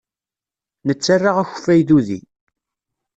[0.87, 2.19] Nettarra akeffay d udi.